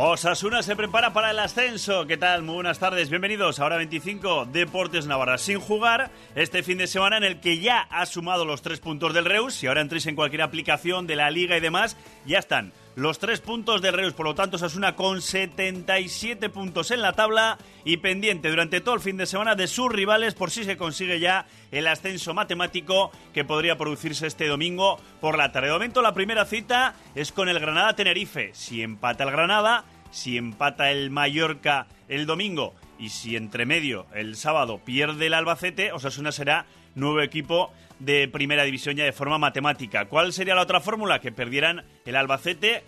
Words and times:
Osasuna 0.00 0.62
se 0.62 0.76
prepara 0.76 1.12
para 1.12 1.32
el 1.32 1.40
ascenso. 1.40 2.06
¿Qué 2.06 2.16
tal? 2.16 2.42
Muy 2.44 2.54
buenas 2.54 2.78
tardes. 2.78 3.10
Bienvenidos 3.10 3.58
a 3.58 3.64
Hora 3.64 3.78
25 3.78 4.46
Deportes 4.46 5.08
Navarra. 5.08 5.38
Sin 5.38 5.58
jugar 5.58 6.12
este 6.36 6.62
fin 6.62 6.78
de 6.78 6.86
semana 6.86 7.16
en 7.16 7.24
el 7.24 7.40
que 7.40 7.58
ya 7.58 7.80
ha 7.80 8.06
sumado 8.06 8.44
los 8.44 8.62
tres 8.62 8.78
puntos 8.78 9.12
del 9.12 9.24
Reus. 9.24 9.54
Si 9.54 9.66
ahora 9.66 9.80
entréis 9.80 10.06
en 10.06 10.14
cualquier 10.14 10.42
aplicación 10.42 11.08
de 11.08 11.16
la 11.16 11.32
Liga 11.32 11.56
y 11.56 11.60
demás, 11.60 11.96
ya 12.26 12.38
están 12.38 12.72
los 12.96 13.18
tres 13.18 13.40
puntos 13.40 13.82
del 13.82 13.94
Reus. 13.94 14.14
Por 14.14 14.26
lo 14.26 14.34
tanto, 14.34 14.56
Osasuna 14.56 14.96
con 14.96 15.22
77 15.22 16.48
puntos 16.50 16.90
en 16.90 17.02
la 17.02 17.12
tabla 17.12 17.58
y 17.84 17.98
pendiente 17.98 18.50
durante 18.50 18.80
todo 18.80 18.94
el 18.94 19.00
fin 19.00 19.16
de 19.16 19.26
semana 19.26 19.54
de 19.54 19.68
sus 19.68 19.90
rivales 19.90 20.34
por 20.34 20.50
si 20.50 20.64
se 20.64 20.76
consigue 20.76 21.20
ya 21.20 21.46
el 21.70 21.86
ascenso 21.86 22.34
matemático 22.34 23.10
que 23.32 23.44
podría 23.44 23.78
producirse 23.78 24.26
este 24.26 24.46
domingo 24.46 24.98
por 25.20 25.38
la 25.38 25.52
tarde. 25.52 25.68
De 25.68 25.74
momento, 25.74 26.02
la 26.02 26.14
primera 26.14 26.44
cita 26.44 26.94
es 27.14 27.32
con 27.32 27.48
el 27.48 27.60
Granada 27.60 27.94
Tenerife. 27.94 28.50
Si 28.54 28.82
empata 28.82 29.24
el 29.24 29.30
Granada 29.30 29.84
si 30.10 30.36
empata 30.36 30.90
el 30.90 31.10
Mallorca 31.10 31.86
el 32.08 32.26
domingo 32.26 32.74
y 32.98 33.10
si 33.10 33.36
entre 33.36 33.66
medio 33.66 34.06
el 34.14 34.36
sábado 34.36 34.80
pierde 34.84 35.26
el 35.26 35.34
Albacete, 35.34 35.92
Osasuna 35.92 36.32
será 36.32 36.66
nuevo 36.98 37.20
equipo 37.20 37.72
de 37.98 38.28
primera 38.28 38.64
división 38.64 38.96
ya 38.96 39.04
de 39.04 39.12
forma 39.12 39.38
matemática. 39.38 40.06
¿Cuál 40.06 40.32
sería 40.32 40.54
la 40.54 40.62
otra 40.62 40.80
fórmula? 40.80 41.20
Que 41.20 41.32
perdieran 41.32 41.84
el 42.04 42.16
Albacete 42.16 42.84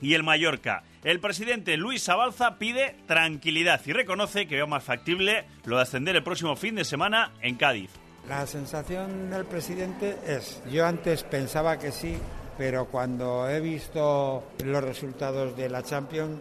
y 0.00 0.14
el 0.14 0.22
Mallorca. 0.22 0.84
El 1.02 1.20
presidente 1.20 1.76
Luis 1.76 2.08
Abalza 2.08 2.58
pide 2.58 2.96
tranquilidad 3.06 3.80
y 3.84 3.92
reconoce 3.92 4.46
que 4.46 4.56
veo 4.56 4.66
más 4.66 4.84
factible 4.84 5.44
lo 5.64 5.76
de 5.76 5.82
ascender 5.82 6.16
el 6.16 6.22
próximo 6.22 6.56
fin 6.56 6.74
de 6.74 6.84
semana 6.84 7.32
en 7.40 7.56
Cádiz. 7.56 7.90
La 8.28 8.46
sensación 8.46 9.30
del 9.30 9.44
presidente 9.44 10.16
es, 10.26 10.62
yo 10.70 10.86
antes 10.86 11.24
pensaba 11.24 11.78
que 11.78 11.92
sí, 11.92 12.16
pero 12.56 12.86
cuando 12.86 13.48
he 13.48 13.60
visto 13.60 14.42
los 14.64 14.84
resultados 14.84 15.56
de 15.56 15.68
la 15.68 15.82
Champions 15.82 16.38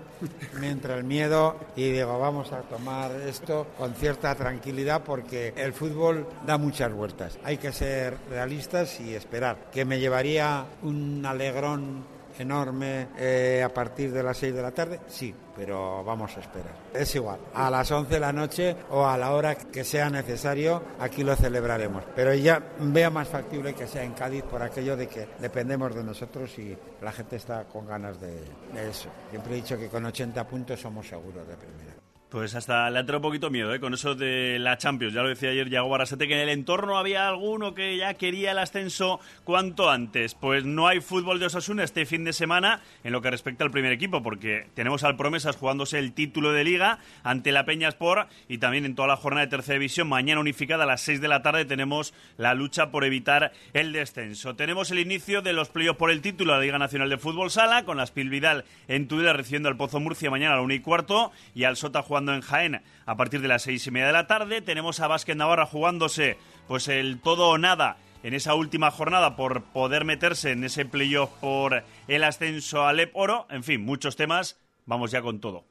me 0.60 0.70
entra 0.70 0.96
el 0.96 1.04
miedo 1.04 1.56
y 1.76 1.92
digo 1.92 2.20
vamos 2.20 2.52
a 2.52 2.62
tomar 2.62 3.12
esto 3.28 3.68
con 3.78 3.94
cierta 3.94 4.36
tranquilidad 4.36 5.04
porque 5.04 5.54
el 5.56 5.74
fútbol 5.74 6.28
da 6.46 6.58
muchas 6.58 6.94
vueltas. 6.94 7.38
Hay 7.44 7.58
que 7.58 7.72
ser 7.72 8.18
realistas 8.30 9.00
y 9.00 9.16
esperar. 9.16 9.58
Que 9.72 9.86
me 9.86 10.00
llevaría 10.00 10.66
un 10.82 11.26
alegrón 11.26 12.04
enorme 12.40 13.08
eh, 13.18 13.62
a 13.64 13.70
partir 13.70 14.12
de 14.12 14.24
las 14.24 14.38
6 14.38 14.54
de 14.54 14.62
la 14.62 14.72
tarde? 14.72 15.00
Sí, 15.08 15.34
pero 15.56 16.04
vamos 16.04 16.36
a 16.38 16.40
esperar. 16.40 16.74
Es 16.94 17.14
igual, 17.16 17.40
a 17.54 17.70
las 17.70 17.92
11 17.92 18.14
de 18.14 18.20
la 18.20 18.34
noche 18.34 18.76
o 18.92 19.06
a 19.06 19.18
la 19.18 19.32
hora 19.32 19.56
que 19.56 19.84
sea 19.84 20.10
necesario, 20.10 20.82
aquí 21.00 21.24
lo 21.24 21.36
celebraremos. 21.36 22.04
Pero 22.16 22.34
ya 22.34 22.62
veo 22.80 23.12
más 23.12 23.28
factible 23.28 23.74
que 23.74 23.88
sea 23.88 24.04
en 24.04 24.14
Cádiz 24.14 24.44
por 24.44 24.62
aquello 24.62 24.98
de 24.98 25.08
que 25.08 25.28
dependemos 25.40 25.96
de 25.96 26.04
nosotros 26.04 26.58
y 26.60 26.76
la 27.02 27.12
gente 27.12 27.36
está 27.36 27.66
con 27.66 27.86
ganas 27.86 28.20
de, 28.20 28.40
de 28.74 28.90
eso. 28.90 29.10
Siempre 29.30 29.54
he 29.54 29.56
dicho 29.58 29.78
que 29.78 29.90
con 29.90 30.06
80 30.06 30.48
puntos 30.48 30.80
somos 30.80 31.08
seguros 31.08 31.48
de 31.48 31.56
primera. 31.56 32.03
Pues 32.34 32.56
hasta 32.56 32.90
le 32.90 32.98
ha 32.98 33.02
entrado 33.02 33.20
un 33.20 33.30
poquito 33.30 33.52
miedo, 33.52 33.72
¿eh? 33.76 33.80
Con 33.80 33.94
eso 33.94 34.16
de 34.16 34.58
la 34.58 34.76
Champions. 34.80 35.14
Ya 35.14 35.22
lo 35.22 35.30
decía 35.30 35.52
ayer 35.52 35.70
Yago 35.70 35.88
Barrasete, 35.88 36.28
que 36.28 36.34
en 36.34 36.40
el 36.40 36.50
entorno 36.50 36.98
había 36.98 37.28
alguno 37.28 37.76
que 37.76 37.96
ya 37.96 38.16
quería 38.16 38.54
el 38.54 38.58
ascenso 38.58 39.20
cuanto 39.44 39.92
antes. 39.92 40.34
Pues 40.34 40.66
no 40.66 40.88
hay 40.88 41.00
fútbol 41.00 41.38
de 41.38 41.46
Osasuna 41.46 41.84
este 41.84 42.08
fin 42.08 42.24
de 42.24 42.34
semana 42.34 42.82
en 43.04 43.12
lo 43.12 43.22
que 43.22 43.30
respecta 43.30 43.64
al 43.64 43.70
primer 43.70 43.92
equipo, 43.92 44.24
porque 44.24 44.66
tenemos 44.74 45.04
al 45.04 45.16
Promesas 45.16 45.58
jugándose 45.58 46.00
el 46.00 46.14
título 46.14 46.54
de 46.54 46.64
Liga 46.64 46.98
ante 47.22 47.52
la 47.52 47.66
Peña 47.66 47.90
Sport 47.90 48.28
y 48.48 48.58
también 48.58 48.86
en 48.86 48.96
toda 48.96 49.10
la 49.10 49.16
jornada 49.16 49.46
de 49.46 49.52
tercera 49.52 49.76
división. 49.76 50.08
Mañana 50.08 50.42
unificada 50.42 50.86
a 50.86 50.88
las 50.88 51.02
6 51.02 51.22
de 51.22 51.28
la 51.28 51.44
tarde 51.44 51.66
tenemos 51.66 52.16
la 52.38 52.56
lucha 52.56 52.90
por 52.90 53.06
evitar 53.06 53.52
el 53.74 53.94
descenso. 53.94 54.56
Tenemos 54.56 54.90
el 54.90 54.98
inicio 54.98 55.44
de 55.44 55.54
los 55.54 55.70
playoffs 55.70 56.00
por 56.00 56.10
el 56.10 56.22
título 56.22 56.54
de 56.54 56.58
la 56.58 56.66
Liga 56.66 56.80
Nacional 56.80 57.12
de 57.12 57.20
Fútbol 57.20 57.52
Sala, 57.52 57.86
con 57.86 57.98
las 57.98 58.12
Vidal 58.12 58.66
en 58.88 59.08
Tudela 59.08 59.34
recibiendo 59.34 59.70
al 59.70 59.78
Pozo 59.78 60.00
Murcia 60.00 60.32
mañana 60.32 60.54
a 60.54 60.56
la 60.56 60.64
1 60.64 60.74
y 60.74 60.80
cuarto 60.80 61.32
y 61.54 61.66
al 61.66 61.78
Sota 61.78 62.02
jugando 62.02 62.23
en 62.32 62.42
Jaén 62.42 62.84
a 63.06 63.18
partir 63.18 63.42
de 63.42 63.48
las 63.48 63.64
seis 63.64 63.88
y 63.88 63.92
media 63.92 64.08
de 64.08 64.14
la 64.14 64.28
tarde. 64.28 64.62
Tenemos 64.62 65.00
a 65.00 65.08
Vázquez 65.08 65.36
Navarra 65.36 65.66
jugándose 65.66 66.38
pues 66.68 66.88
el 66.88 67.20
todo 67.20 67.50
o 67.50 67.58
nada 67.58 67.98
en 68.22 68.34
esa 68.34 68.54
última 68.54 68.92
jornada 68.92 69.36
por 69.36 69.64
poder 69.64 70.06
meterse 70.06 70.52
en 70.52 70.64
ese 70.64 70.86
playoff 70.86 71.32
por 71.42 71.84
el 72.08 72.24
ascenso 72.24 72.86
al 72.86 73.00
EP 73.00 73.12
Oro. 73.16 73.48
En 73.50 73.64
fin, 73.64 73.84
muchos 73.84 74.16
temas. 74.16 74.60
Vamos 74.86 75.12
ya 75.12 75.22
con 75.22 75.40
todo. 75.40 75.66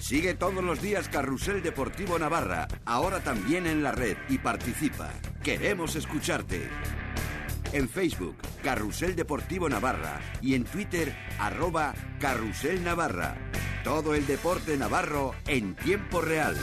Sigue 0.00 0.34
todos 0.34 0.62
los 0.62 0.82
días 0.82 1.08
Carrusel 1.08 1.62
Deportivo 1.62 2.18
Navarra, 2.18 2.68
ahora 2.84 3.20
también 3.20 3.66
en 3.66 3.82
la 3.82 3.90
red 3.90 4.18
y 4.28 4.36
participa. 4.36 5.10
Queremos 5.42 5.96
escucharte 5.96 6.68
en 7.72 7.88
Facebook, 7.88 8.36
Carrusel 8.64 9.14
Deportivo 9.14 9.68
Navarra 9.68 10.20
y 10.40 10.54
en 10.54 10.64
Twitter, 10.64 11.14
arroba 11.38 11.94
Carrusel 12.18 12.82
Navarra. 12.82 13.36
Todo 13.84 14.14
el 14.14 14.26
deporte 14.26 14.78
navarro 14.78 15.34
en 15.46 15.74
tiempo 15.76 16.22
real. 16.22 16.56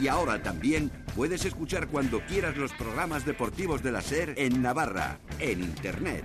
Y 0.00 0.08
ahora 0.08 0.42
también 0.42 0.90
puedes 1.14 1.44
escuchar 1.44 1.86
cuando 1.86 2.20
quieras 2.26 2.56
los 2.56 2.72
programas 2.72 3.24
deportivos 3.24 3.84
de 3.84 3.92
la 3.92 4.00
SER 4.00 4.34
en 4.36 4.60
Navarra, 4.60 5.20
en 5.38 5.62
Internet. 5.62 6.24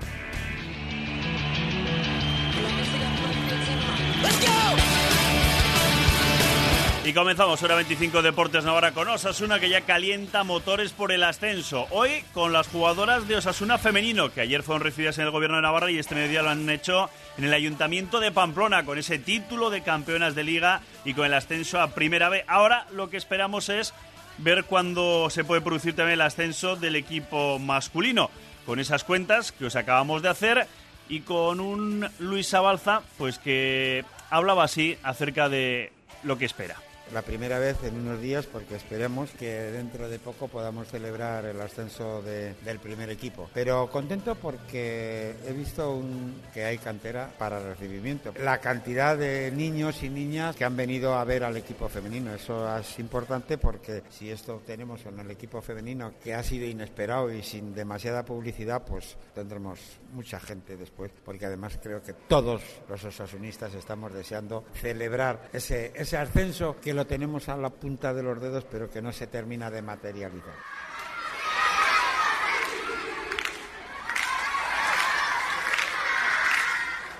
Y 7.05 7.11
comenzamos 7.11 7.61
hora 7.61 7.75
25 7.75 8.21
Deportes 8.21 8.63
Navarra 8.63 8.93
con 8.93 9.09
Osasuna 9.09 9.59
que 9.59 9.67
ya 9.67 9.81
calienta 9.81 10.45
motores 10.45 10.93
por 10.93 11.11
el 11.11 11.23
ascenso. 11.23 11.85
Hoy 11.89 12.23
con 12.33 12.53
las 12.53 12.69
jugadoras 12.69 13.27
de 13.27 13.35
Osasuna 13.35 13.77
femenino 13.77 14.31
que 14.31 14.39
ayer 14.39 14.63
fueron 14.63 14.83
recibidas 14.83 15.17
en 15.17 15.25
el 15.25 15.31
gobierno 15.31 15.57
de 15.57 15.63
Navarra 15.63 15.91
y 15.91 15.99
este 15.99 16.15
mediodía 16.15 16.43
lo 16.43 16.51
han 16.51 16.69
hecho 16.69 17.09
en 17.37 17.43
el 17.43 17.53
Ayuntamiento 17.53 18.21
de 18.21 18.31
Pamplona 18.31 18.85
con 18.85 18.97
ese 18.97 19.19
título 19.19 19.69
de 19.69 19.83
campeonas 19.83 20.33
de 20.33 20.45
liga 20.45 20.79
y 21.03 21.13
con 21.13 21.25
el 21.25 21.33
ascenso 21.33 21.81
a 21.81 21.89
Primera 21.89 22.29
B. 22.29 22.45
Ahora 22.47 22.87
lo 22.93 23.09
que 23.09 23.17
esperamos 23.17 23.67
es 23.67 23.93
ver 24.37 24.63
cuándo 24.63 25.29
se 25.29 25.43
puede 25.43 25.59
producir 25.59 25.97
también 25.97 26.13
el 26.13 26.25
ascenso 26.25 26.77
del 26.77 26.95
equipo 26.95 27.59
masculino 27.59 28.31
con 28.65 28.79
esas 28.79 29.03
cuentas 29.03 29.51
que 29.51 29.65
os 29.65 29.75
acabamos 29.75 30.21
de 30.21 30.29
hacer 30.29 30.67
y 31.09 31.19
con 31.19 31.59
un 31.59 32.07
Luis 32.19 32.53
Abalza 32.53 33.01
pues 33.17 33.39
que 33.39 34.05
hablaba 34.29 34.63
así 34.63 34.97
acerca 35.03 35.49
de 35.49 35.91
lo 36.23 36.37
que 36.37 36.45
espera 36.45 36.77
la 37.13 37.21
primera 37.21 37.59
vez 37.59 37.83
en 37.83 37.95
unos 37.95 38.19
días 38.19 38.47
porque 38.47 38.75
esperemos 38.75 39.29
que 39.31 39.51
dentro 39.71 40.09
de 40.09 40.17
poco 40.17 40.47
podamos 40.47 40.87
celebrar 40.87 41.45
el 41.45 41.61
ascenso 41.61 42.21
del 42.21 42.79
primer 42.79 43.09
equipo. 43.09 43.49
Pero 43.53 43.89
contento 43.89 44.35
porque 44.35 45.35
he 45.47 45.53
visto 45.53 46.01
que 46.53 46.65
hay 46.65 46.77
cantera 46.79 47.29
para 47.37 47.59
recibimiento. 47.59 48.33
La 48.41 48.59
cantidad 48.59 49.17
de 49.17 49.51
niños 49.51 50.01
y 50.01 50.09
niñas 50.09 50.55
que 50.55 50.65
han 50.65 50.75
venido 50.75 51.13
a 51.13 51.23
ver 51.23 51.43
al 51.43 51.55
equipo 51.55 51.87
femenino, 51.87 52.33
eso 52.33 52.77
es 52.77 52.99
importante 52.99 53.57
porque 53.57 54.03
si 54.09 54.31
esto 54.31 54.61
tenemos 54.65 55.05
en 55.05 55.19
el 55.19 55.29
equipo 55.29 55.61
femenino 55.61 56.13
que 56.23 56.33
ha 56.33 56.41
sido 56.43 56.65
inesperado 56.65 57.31
y 57.31 57.43
sin 57.43 57.75
demasiada 57.75 58.25
publicidad, 58.25 58.83
pues 58.83 59.17
tendremos 59.35 59.79
mucha 60.13 60.39
gente 60.39 60.77
después, 60.77 61.11
porque 61.23 61.45
además 61.45 61.77
creo 61.81 62.01
que 62.01 62.13
todos 62.13 62.61
los 62.89 63.03
osasunistas 63.03 63.73
estamos 63.75 64.13
deseando 64.13 64.65
celebrar 64.73 65.49
ese, 65.53 65.91
ese 65.95 66.17
ascenso 66.17 66.77
que 66.81 66.93
lo 67.03 67.07
tenemos 67.07 67.49
a 67.49 67.57
la 67.57 67.69
punta 67.69 68.13
de 68.13 68.23
los 68.23 68.39
dedos, 68.39 68.63
pero 68.71 68.89
que 68.89 69.01
no 69.01 69.11
se 69.11 69.27
termina 69.27 69.69
de 69.69 69.81
materializar. 69.81 70.53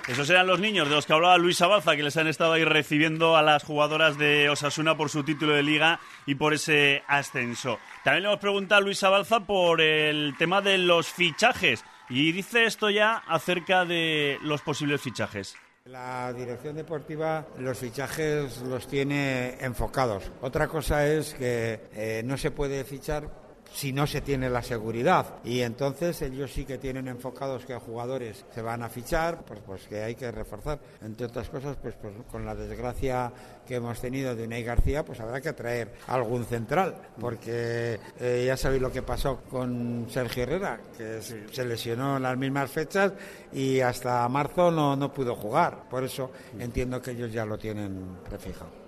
Esos 0.08 0.30
eran 0.30 0.46
los 0.46 0.58
niños 0.58 0.88
de 0.88 0.94
los 0.94 1.04
que 1.04 1.12
hablaba 1.12 1.36
Luis 1.36 1.60
Abalza, 1.60 1.96
que 1.96 2.02
les 2.02 2.16
han 2.16 2.28
estado 2.28 2.54
ahí 2.54 2.64
recibiendo 2.64 3.36
a 3.36 3.42
las 3.42 3.62
jugadoras 3.62 4.16
de 4.16 4.48
Osasuna 4.48 4.96
por 4.96 5.10
su 5.10 5.22
título 5.22 5.52
de 5.52 5.62
liga 5.62 6.00
y 6.24 6.34
por 6.34 6.54
ese 6.54 7.02
ascenso. 7.06 7.78
También 8.04 8.22
le 8.22 8.28
hemos 8.30 8.40
preguntado 8.40 8.80
a 8.80 8.84
Luis 8.84 9.02
Abalza 9.02 9.40
por 9.40 9.82
el 9.82 10.34
tema 10.38 10.62
de 10.62 10.78
los 10.78 11.08
fichajes. 11.08 11.84
Y 12.08 12.32
dice 12.32 12.64
esto 12.64 12.88
ya 12.88 13.22
acerca 13.28 13.84
de 13.84 14.38
los 14.42 14.62
posibles 14.62 15.02
fichajes. 15.02 15.56
La 15.90 16.32
dirección 16.32 16.76
deportiva 16.76 17.46
los 17.58 17.76
fichajes 17.76 18.62
los 18.62 18.86
tiene 18.88 19.62
enfocados. 19.62 20.24
Otra 20.40 20.66
cosa 20.66 21.06
es 21.06 21.34
que 21.34 21.78
eh, 21.92 22.22
no 22.24 22.38
se 22.38 22.50
puede 22.50 22.84
fichar 22.84 23.43
si 23.72 23.92
no 23.92 24.06
se 24.06 24.20
tiene 24.20 24.50
la 24.50 24.62
seguridad. 24.62 25.38
Y 25.44 25.60
entonces 25.60 26.20
ellos 26.22 26.52
sí 26.52 26.64
que 26.64 26.78
tienen 26.78 27.08
enfocados 27.08 27.64
que 27.64 27.74
jugadores 27.74 28.44
se 28.54 28.62
van 28.62 28.82
a 28.82 28.88
fichar, 28.88 29.44
pues, 29.44 29.60
pues 29.66 29.86
que 29.86 30.02
hay 30.02 30.14
que 30.14 30.30
reforzar. 30.30 30.78
Entre 31.02 31.26
otras 31.26 31.48
cosas, 31.48 31.76
pues, 31.80 31.94
pues 32.00 32.14
con 32.30 32.44
la 32.44 32.54
desgracia 32.54 33.32
que 33.66 33.76
hemos 33.76 34.00
tenido 34.00 34.34
de 34.34 34.44
Unai 34.44 34.62
García, 34.62 35.04
pues 35.04 35.20
habrá 35.20 35.40
que 35.40 35.52
traer 35.52 35.92
algún 36.06 36.44
central, 36.44 36.94
porque 37.18 37.98
eh, 38.20 38.44
ya 38.46 38.56
sabéis 38.56 38.82
lo 38.82 38.92
que 38.92 39.02
pasó 39.02 39.40
con 39.50 40.06
Sergio 40.08 40.42
Herrera, 40.42 40.80
que 40.96 41.20
se 41.22 41.64
lesionó 41.64 42.18
en 42.18 42.22
las 42.22 42.36
mismas 42.36 42.70
fechas 42.70 43.12
y 43.52 43.80
hasta 43.80 44.28
marzo 44.28 44.70
no, 44.70 44.96
no 44.96 45.12
pudo 45.12 45.34
jugar. 45.34 45.88
Por 45.88 46.04
eso 46.04 46.30
entiendo 46.58 47.00
que 47.00 47.12
ellos 47.12 47.32
ya 47.32 47.44
lo 47.44 47.58
tienen 47.58 48.18
prefijado. 48.28 48.83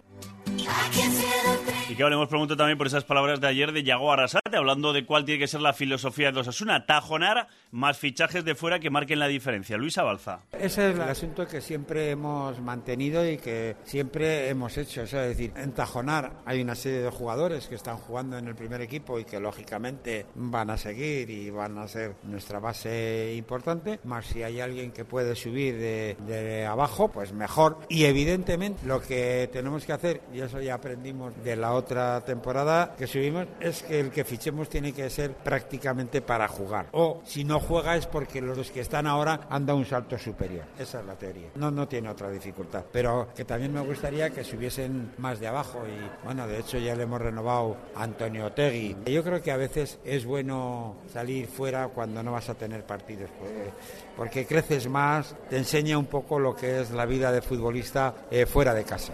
Y 1.88 1.94
que 1.94 2.02
hablemos 2.02 2.28
pregunto 2.28 2.56
también 2.56 2.76
por 2.76 2.88
esas 2.88 3.04
palabras 3.04 3.40
de 3.40 3.46
ayer 3.46 3.70
de 3.70 3.84
Yago 3.84 4.12
Arrasate, 4.12 4.56
hablando 4.56 4.92
de 4.92 5.06
cuál 5.06 5.24
tiene 5.24 5.38
que 5.38 5.46
ser 5.46 5.60
la 5.60 5.72
filosofía 5.72 6.32
de 6.32 6.40
Osasuna. 6.40 6.84
Tajonar 6.84 7.46
más 7.70 7.96
fichajes 7.96 8.44
de 8.44 8.54
fuera 8.54 8.80
que 8.80 8.90
marquen 8.90 9.20
la 9.20 9.28
diferencia. 9.28 9.76
Luis 9.76 9.96
Abalza. 9.96 10.40
Ese 10.52 10.90
es 10.90 10.96
el 10.96 11.02
asunto 11.02 11.46
que 11.46 11.60
siempre 11.60 12.10
hemos 12.10 12.60
mantenido 12.60 13.28
y 13.28 13.36
que 13.36 13.76
siempre 13.84 14.48
hemos 14.48 14.76
hecho. 14.76 15.02
es 15.02 15.12
decir, 15.12 15.52
en 15.56 15.72
Tajonar 15.72 16.32
hay 16.44 16.60
una 16.60 16.74
serie 16.74 16.98
de 16.98 17.10
jugadores 17.10 17.68
que 17.68 17.76
están 17.76 17.98
jugando 17.98 18.36
en 18.36 18.48
el 18.48 18.56
primer 18.56 18.80
equipo 18.80 19.20
y 19.20 19.24
que 19.24 19.38
lógicamente 19.38 20.26
van 20.34 20.70
a 20.70 20.76
seguir 20.76 21.30
y 21.30 21.50
van 21.50 21.78
a 21.78 21.86
ser 21.86 22.16
nuestra 22.24 22.58
base 22.58 23.34
importante. 23.36 24.00
Más 24.04 24.26
si 24.26 24.42
hay 24.42 24.60
alguien 24.60 24.90
que 24.90 25.04
puede 25.04 25.36
subir 25.36 25.78
de, 25.78 26.16
de 26.26 26.66
abajo, 26.66 27.08
pues 27.08 27.32
mejor. 27.32 27.78
Y 27.88 28.04
evidentemente 28.04 28.84
lo 28.84 29.00
que 29.00 29.48
tenemos 29.52 29.84
que 29.84 29.92
hacer, 29.92 30.22
y 30.34 30.40
eso 30.40 30.60
ya 30.66 30.74
aprendimos 30.74 31.32
de 31.42 31.56
la 31.56 31.72
otra 31.72 32.20
temporada 32.22 32.94
que 32.98 33.06
subimos 33.06 33.46
es 33.60 33.82
que 33.82 34.00
el 34.00 34.10
que 34.10 34.24
fichemos 34.24 34.68
tiene 34.68 34.92
que 34.92 35.08
ser 35.10 35.32
prácticamente 35.32 36.20
para 36.20 36.48
jugar. 36.48 36.88
O 36.92 37.22
si 37.24 37.44
no 37.44 37.60
juega 37.60 37.96
es 37.96 38.06
porque 38.06 38.40
los 38.40 38.70
que 38.70 38.80
están 38.80 39.06
ahora 39.06 39.46
han 39.48 39.64
dado 39.64 39.78
un 39.78 39.86
salto 39.86 40.18
superior. 40.18 40.64
Esa 40.78 41.00
es 41.00 41.06
la 41.06 41.14
teoría. 41.14 41.50
No, 41.54 41.70
no 41.70 41.86
tiene 41.86 42.08
otra 42.08 42.30
dificultad. 42.30 42.84
Pero 42.92 43.28
que 43.34 43.44
también 43.44 43.72
me 43.72 43.80
gustaría 43.80 44.30
que 44.30 44.44
subiesen 44.44 45.12
más 45.18 45.40
de 45.40 45.46
abajo. 45.46 45.82
Y 45.86 46.24
bueno, 46.24 46.46
de 46.46 46.58
hecho 46.58 46.78
ya 46.78 46.94
le 46.94 47.04
hemos 47.04 47.20
renovado 47.20 47.76
a 47.94 48.02
Antonio 48.02 48.52
Tegui. 48.52 48.96
Yo 49.06 49.22
creo 49.22 49.40
que 49.40 49.52
a 49.52 49.56
veces 49.56 49.98
es 50.04 50.24
bueno 50.24 50.96
salir 51.12 51.46
fuera 51.46 51.88
cuando 51.88 52.22
no 52.22 52.32
vas 52.32 52.48
a 52.48 52.54
tener 52.54 52.84
partidos. 52.84 53.30
Porque, 54.16 54.46
creces 54.46 54.88
más, 54.88 55.34
te 55.48 55.58
enseña 55.58 55.98
un 55.98 56.06
poco 56.06 56.38
lo 56.38 56.54
que 56.54 56.80
es 56.80 56.90
la 56.90 57.06
vida 57.06 57.30
de 57.30 57.42
futbolista 57.42 58.14
eh, 58.30 58.46
fuera 58.46 58.74
de 58.74 58.84
casa. 58.84 59.12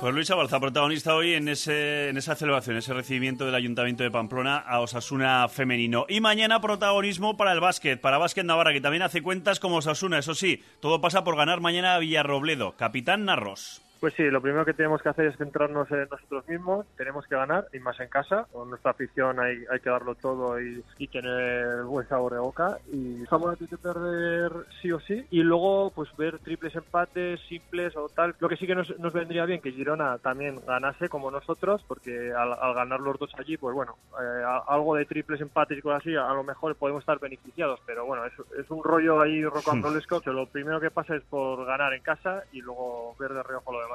Pues 0.00 0.14
Luis 0.14 0.30
Abalza, 0.30 0.58
protagonista 0.58 1.14
hoy 1.14 1.34
en, 1.34 1.46
ese, 1.46 2.08
en 2.08 2.16
esa 2.16 2.34
celebración, 2.34 2.74
ese 2.78 2.94
recibimiento 2.94 3.44
del 3.44 3.54
Ayuntamiento 3.54 4.02
de 4.02 4.10
Pamplona 4.10 4.56
a 4.56 4.80
Osasuna 4.80 5.46
femenino. 5.50 6.06
Y 6.08 6.22
mañana 6.22 6.62
protagonismo 6.62 7.36
para 7.36 7.52
el 7.52 7.60
básquet, 7.60 8.00
para 8.00 8.16
Básquet 8.16 8.46
Navarra, 8.46 8.72
que 8.72 8.80
también 8.80 9.02
hace 9.02 9.20
cuentas 9.20 9.60
como 9.60 9.76
Osasuna. 9.76 10.18
Eso 10.18 10.34
sí, 10.34 10.64
todo 10.80 11.02
pasa 11.02 11.22
por 11.22 11.36
ganar 11.36 11.60
mañana 11.60 11.96
a 11.96 11.98
Villarrobledo. 11.98 12.76
Capitán 12.78 13.26
Narros. 13.26 13.82
Pues 14.00 14.14
sí, 14.14 14.22
lo 14.30 14.40
primero 14.40 14.64
que 14.64 14.72
tenemos 14.72 15.02
que 15.02 15.10
hacer 15.10 15.26
es 15.26 15.36
centrarnos 15.36 15.90
en 15.90 16.08
nosotros 16.10 16.48
mismos, 16.48 16.86
tenemos 16.96 17.26
que 17.26 17.36
ganar 17.36 17.66
y 17.70 17.80
más 17.80 18.00
en 18.00 18.08
casa, 18.08 18.46
con 18.50 18.70
nuestra 18.70 18.92
afición 18.92 19.38
hay, 19.38 19.62
hay 19.70 19.80
que 19.80 19.90
darlo 19.90 20.14
todo 20.14 20.58
y, 20.58 20.82
y 20.96 21.06
tener 21.08 21.82
buen 21.82 22.08
sabor 22.08 22.32
de 22.32 22.38
boca. 22.38 22.78
Y 22.90 23.22
estamos 23.22 23.52
aquí 23.52 23.66
de 23.66 23.76
perder 23.76 24.52
sí 24.80 24.90
o 24.90 25.00
sí. 25.00 25.26
Y 25.30 25.42
luego 25.42 25.92
pues 25.94 26.08
ver 26.16 26.38
triples 26.38 26.74
empates, 26.74 27.40
simples 27.46 27.94
o 27.94 28.08
tal, 28.08 28.34
lo 28.38 28.48
que 28.48 28.56
sí 28.56 28.66
que 28.66 28.74
nos, 28.74 28.98
nos 28.98 29.12
vendría 29.12 29.44
bien 29.44 29.60
que 29.60 29.72
Girona 29.72 30.16
también 30.16 30.62
ganase 30.66 31.10
como 31.10 31.30
nosotros 31.30 31.84
porque 31.86 32.32
al, 32.32 32.54
al 32.54 32.74
ganar 32.74 33.00
los 33.00 33.18
dos 33.18 33.30
allí 33.38 33.58
pues 33.58 33.74
bueno, 33.74 33.98
eh, 34.18 34.44
algo 34.66 34.94
de 34.94 35.04
triples 35.04 35.42
empates 35.42 35.76
y 35.76 35.82
cosas 35.82 36.00
así 36.00 36.16
a, 36.16 36.32
lo 36.32 36.42
mejor 36.42 36.74
podemos 36.76 37.02
estar 37.02 37.18
beneficiados. 37.18 37.80
Pero 37.84 38.06
bueno, 38.06 38.24
es, 38.24 38.32
es 38.58 38.70
un 38.70 38.82
rollo 38.82 39.20
ahí 39.20 39.44
rocambolesco 39.44 40.22
que 40.22 40.30
lo 40.30 40.46
primero 40.46 40.80
que 40.80 40.90
pasa 40.90 41.16
es 41.16 41.22
por 41.24 41.66
ganar 41.66 41.92
en 41.92 42.02
casa 42.02 42.44
y 42.50 42.62
luego 42.62 43.14
ver 43.18 43.34
de 43.34 43.42
reojo 43.42 43.72
lo 43.72 43.82
demás. 43.82 43.89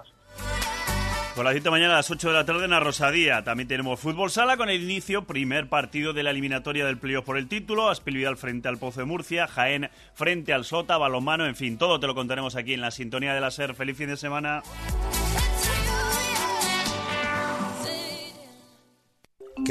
Con 1.35 1.43
la 1.43 1.51
cita 1.51 1.69
mañana 1.69 1.95
a 1.95 1.97
las 1.97 2.09
8 2.09 2.29
de 2.29 2.33
la 2.33 2.45
tarde 2.45 2.63
en 2.63 2.71
la 2.71 2.79
Rosadía. 2.79 3.43
También 3.43 3.67
tenemos 3.67 3.99
fútbol 3.99 4.31
sala 4.31 4.55
con 4.55 4.69
el 4.69 4.81
inicio, 4.81 5.25
primer 5.25 5.67
partido 5.67 6.13
de 6.13 6.23
la 6.23 6.29
eliminatoria 6.31 6.85
del 6.85 6.97
playoff 6.97 7.25
por 7.25 7.37
el 7.37 7.49
título, 7.49 7.89
Aspilvidal 7.89 8.37
frente 8.37 8.69
al 8.69 8.77
Pozo 8.77 9.01
de 9.01 9.05
Murcia, 9.05 9.45
Jaén 9.45 9.89
frente 10.13 10.53
al 10.53 10.63
Sota, 10.63 10.97
balonmano, 10.97 11.45
en 11.45 11.57
fin, 11.57 11.77
todo 11.77 11.99
te 11.99 12.07
lo 12.07 12.15
contaremos 12.15 12.55
aquí 12.55 12.73
en 12.73 12.79
la 12.79 12.89
sintonía 12.89 13.33
de 13.33 13.41
la 13.41 13.51
SER. 13.51 13.75
Feliz 13.75 13.97
fin 13.97 14.07
de 14.07 14.15
semana. 14.15 14.63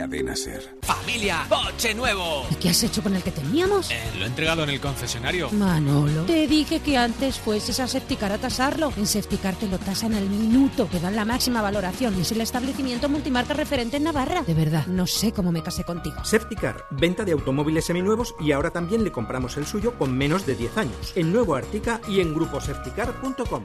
Cadena 0.05 0.37
Ser. 0.37 0.77
¡Familia! 0.83 1.47
¡Coche 1.49 1.95
nuevo! 1.95 2.45
¿Y 2.51 2.57
qué 2.57 2.69
has 2.69 2.83
hecho 2.83 3.03
con 3.03 3.17
el 3.17 3.23
que 3.23 3.31
teníamos? 3.31 3.91
Eh, 3.91 4.13
lo 4.19 4.25
he 4.25 4.29
entregado 4.29 4.63
en 4.63 4.69
el 4.69 4.79
concesionario. 4.79 5.51
Manolo, 5.53 6.25
te 6.25 6.47
dije 6.47 6.81
que 6.81 6.99
antes 6.99 7.39
fueses 7.39 7.81
a 7.81 7.89
Septicar 7.89 8.31
a 8.31 8.37
tasarlo. 8.37 8.93
En 8.99 9.07
Septicar 9.07 9.55
te 9.55 9.67
lo 9.67 9.79
tasan 9.79 10.13
al 10.13 10.29
minuto, 10.29 10.85
te 10.93 11.01
dan 11.01 11.17
la 11.17 11.25
máxima 11.25 11.63
valoración 11.63 12.19
y 12.19 12.21
es 12.21 12.33
el 12.33 12.43
establecimiento 12.43 13.09
multimarca 13.09 13.55
referente 13.55 13.97
en 13.97 14.05
Navarra. 14.05 14.43
De 14.43 14.53
verdad, 14.53 14.87
no 14.89 15.07
sé 15.07 15.33
cómo 15.33 15.51
me 15.53 15.63
casé 15.63 15.85
contigo. 15.85 16.23
Septicar, 16.23 16.85
venta 16.91 17.25
de 17.25 17.33
automóviles 17.33 17.87
seminuevos 17.87 18.35
y 18.41 18.53
ahora 18.53 18.73
también 18.73 19.05
le 19.05 19.11
compramos 19.11 19.57
el 19.57 19.65
suyo 19.65 19.97
con 19.97 20.15
menos 20.15 20.45
de 20.45 20.55
10 20.55 20.77
años. 20.77 21.13
En 21.15 21.33
Nuevo 21.33 21.55
Artica 21.55 22.03
y 22.09 22.21
en 22.21 22.35
gruposepticar.com. 22.35 23.63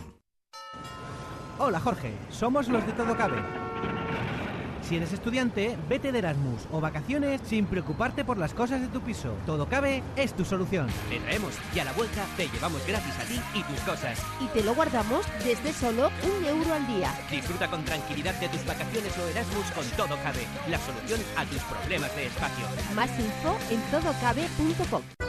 Hola 1.57 1.81
Jorge, 1.81 2.13
somos 2.30 2.69
los 2.69 2.85
de 2.88 2.94
Todo 2.94 3.18
Cabe. 3.18 3.69
Si 4.89 4.95
eres 4.95 5.13
estudiante, 5.13 5.77
vete 5.88 6.12
de 6.12 6.18
Erasmus 6.18 6.63
o 6.71 6.81
vacaciones 6.81 7.41
sin 7.45 7.68
preocuparte 7.68 8.25
por 8.25 8.39
las 8.39 8.56
cosas 8.56 8.81
de 8.81 8.88
tu 8.88 9.01
piso. 9.01 9.36
Todo 9.45 9.69
cabe 9.69 10.01
es 10.15 10.33
tu 10.33 10.44
solución. 10.44 10.88
Te 11.12 11.19
traemos 11.19 11.53
y 11.75 11.80
a 11.80 11.86
la 11.86 11.94
vuelta 11.94 12.25
te 12.36 12.47
llevamos 12.47 12.81
gratis 12.88 13.13
a 13.19 13.24
ti 13.25 13.39
y 13.53 13.62
tus 13.71 13.80
cosas. 13.81 14.19
Y 14.41 14.47
te 14.47 14.63
lo 14.63 14.74
guardamos 14.74 15.27
desde 15.45 15.74
solo 15.74 16.09
un 16.24 16.44
euro 16.44 16.74
al 16.74 16.88
día. 16.88 17.13
Disfruta 17.30 17.69
con 17.69 17.86
tranquilidad 17.86 18.33
de 18.39 18.50
tus 18.50 18.65
vacaciones 18.65 19.15
o 19.15 19.27
Erasmus 19.27 19.71
con 19.75 19.86
Todo 19.95 20.18
Cabe, 20.24 20.47
la 20.68 20.80
solución 20.80 21.19
a 21.38 21.45
tus 21.45 21.62
problemas 21.65 22.15
de 22.15 22.25
espacio. 22.25 22.65
Más 22.95 23.12
info 23.19 23.59
en 23.69 23.81
todocabe.com. 23.92 25.28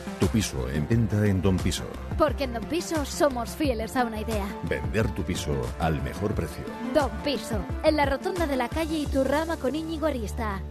Tu 0.21 0.27
piso 0.27 0.69
en 0.69 0.87
venta 0.87 1.25
en 1.25 1.41
Don 1.41 1.57
Piso. 1.57 1.83
Porque 2.15 2.43
en 2.43 2.53
Don 2.53 2.63
Piso 2.65 3.03
somos 3.05 3.49
fieles 3.55 3.95
a 3.95 4.05
una 4.05 4.21
idea. 4.21 4.45
Vender 4.69 5.09
tu 5.15 5.23
piso 5.23 5.49
al 5.79 5.99
mejor 6.03 6.35
precio. 6.35 6.63
Don 6.93 7.09
Piso, 7.23 7.57
en 7.83 7.95
la 7.95 8.05
rotonda 8.05 8.45
de 8.45 8.55
la 8.55 8.69
calle 8.69 8.99
Iturrama 8.99 9.57
con 9.57 9.75
Íñigo 9.75 10.05
Arista. 10.05 10.61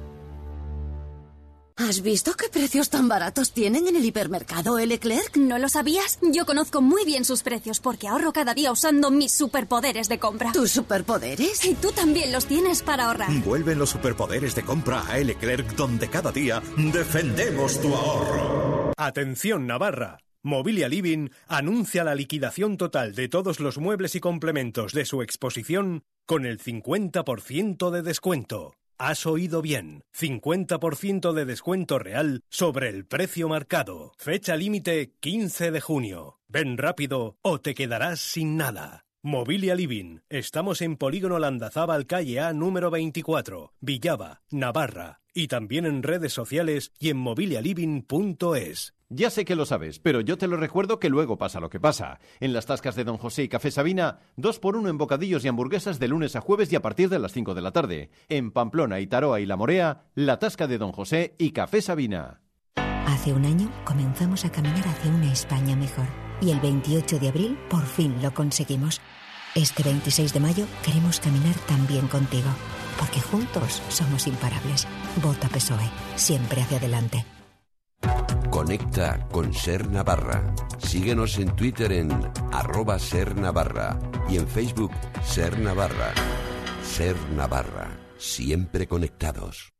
¿Has 1.77 2.03
visto 2.03 2.35
qué 2.35 2.49
precios 2.49 2.91
tan 2.91 3.09
baratos 3.09 3.53
tienen 3.53 3.89
en 3.89 3.97
el 3.97 4.05
hipermercado 4.05 4.79
Leclerc? 4.79 5.37
¿No 5.37 5.59
lo 5.59 5.69
sabías? 5.69 6.21
Yo 6.23 6.47
conozco 6.47 6.81
muy 6.81 7.05
bien 7.05 7.25
sus 7.25 7.43
precios 7.43 7.81
porque 7.81 8.07
ahorro 8.07 8.33
cada 8.33 8.55
día 8.55 8.71
usando 8.71 9.11
mis 9.11 9.33
superpoderes 9.33 10.09
de 10.09 10.21
compra. 10.21 10.53
¿Tus 10.53 10.71
superpoderes? 10.71 11.65
Y 11.65 11.75
tú 11.75 11.91
también 11.91 12.31
los 12.31 12.47
tienes 12.47 12.83
para 12.83 13.07
ahorrar. 13.07 13.33
Vuelven 13.45 13.81
los 13.81 13.91
superpoderes 13.91 14.55
de 14.55 14.63
compra 14.63 15.07
a 15.09 15.19
Leclerc 15.19 15.75
donde 15.75 16.09
cada 16.09 16.31
día 16.31 16.63
defendemos 16.77 17.81
tu 17.81 17.93
ahorro. 17.93 18.70
Atención 19.03 19.67
Navarra. 19.67 20.19
Mobilia 20.43 20.87
Living 20.87 21.31
anuncia 21.49 22.05
la 22.05 22.15
liquidación 22.15 22.77
total 22.77 23.15
de 23.15 23.31
todos 23.31 23.59
los 23.59 23.79
muebles 23.79 24.15
y 24.15 24.21
complementos 24.21 24.93
de 24.93 25.07
su 25.07 25.23
exposición 25.23 26.03
con 26.27 26.45
el 26.45 26.59
50% 26.59 27.91
de 27.91 28.03
descuento. 28.03 28.75
Has 28.99 29.25
oído 29.25 29.63
bien. 29.63 30.03
50% 30.15 31.33
de 31.33 31.47
descuento 31.47 31.99
real 31.99 32.43
sobre 32.51 32.91
el 32.91 33.07
precio 33.07 33.49
marcado. 33.49 34.13
Fecha 34.19 34.55
límite 34.55 35.15
15 35.21 35.71
de 35.71 35.81
junio. 35.81 36.39
Ven 36.47 36.77
rápido 36.77 37.39
o 37.41 37.59
te 37.59 37.73
quedarás 37.73 38.21
sin 38.21 38.59
nada. 38.59 39.07
Mobilia 39.23 39.75
Living. 39.75 40.21
Estamos 40.31 40.81
en 40.81 40.97
Polígono 40.97 41.39
Landazábal, 41.39 42.07
calle 42.07 42.41
A 42.41 42.55
número 42.55 42.91
24, 42.91 43.75
Villava, 43.79 44.41
Navarra. 44.51 45.21
Y 45.35 45.49
también 45.49 45.85
en 45.85 46.03
redes 46.03 46.33
sociales 46.33 46.91
y 46.99 47.11
en 47.11 47.19
mobilialiving.es. 47.19 48.95
Ya 49.11 49.29
sé 49.29 49.45
que 49.45 49.57
lo 49.57 49.67
sabes, 49.67 49.99
pero 49.99 50.23
yo 50.23 50.39
te 50.39 50.49
lo 50.49 50.57
recuerdo 50.57 50.99
que 50.99 51.11
luego 51.11 51.37
pasa 51.37 51.61
lo 51.61 51.69
que 51.69 51.79
pasa. 51.79 52.19
En 52.41 52.55
las 52.55 52.65
tascas 52.65 52.97
de 52.97 53.05
Don 53.05 53.19
José 53.19 53.43
y 53.43 53.49
Café 53.49 53.71
Sabina, 53.71 54.21
dos 54.37 54.59
por 54.59 54.75
uno 54.75 54.89
en 54.89 54.97
bocadillos 54.97 55.45
y 55.45 55.49
hamburguesas 55.49 55.99
de 55.99 56.09
lunes 56.09 56.35
a 56.35 56.41
jueves 56.41 56.73
y 56.73 56.77
a 56.77 56.83
partir 56.83 57.11
de 57.11 57.19
las 57.19 57.33
5 57.33 57.53
de 57.55 57.61
la 57.61 57.73
tarde. 57.73 58.11
En 58.31 58.53
Pamplona, 58.53 59.01
Itaroa 59.01 59.41
y 59.41 59.45
La 59.45 59.57
Morea, 59.57 60.05
la 60.15 60.39
tasca 60.39 60.67
de 60.67 60.79
Don 60.79 60.93
José 60.93 61.35
y 61.37 61.51
Café 61.51 61.83
Sabina. 61.83 62.41
Hace 62.75 63.35
un 63.35 63.45
año 63.45 63.71
comenzamos 63.85 64.47
a 64.47 64.51
caminar 64.51 64.89
hacia 64.89 65.11
una 65.11 65.31
España 65.31 65.77
mejor. 65.77 66.30
Y 66.41 66.51
el 66.51 66.61
28 66.61 67.19
de 67.19 67.29
abril 67.29 67.59
por 67.69 67.85
fin 67.85 68.21
lo 68.23 68.33
conseguimos. 68.33 69.01
Este 69.55 69.83
26 69.83 70.33
de 70.33 70.41
mayo 70.41 70.67
queremos 70.85 71.21
caminar 71.21 71.55
también 71.67 72.07
contigo. 72.09 72.49
Porque 72.99 73.21
juntos 73.21 73.83
somos 73.89 74.27
imparables. 74.27 74.87
Vota 75.23 75.49
PSOE. 75.49 75.91
Siempre 76.17 76.63
hacia 76.63 76.79
adelante. 76.79 77.25
Conecta 78.51 79.29
con 79.31 79.55
Ser 79.55 79.89
Navarra. 79.91 80.55
Síguenos 80.79 81.39
en 81.39 81.55
Twitter 81.55 81.93
en 81.93 82.11
arroba 82.53 82.99
Navarra 83.37 83.99
y 84.29 84.37
en 84.37 84.49
Facebook 84.49 84.93
Ser 85.25 85.59
Navarra. 85.59 86.13
Ser 86.83 87.17
Navarra. 87.37 87.89
Siempre 88.19 88.87
conectados. 88.87 89.73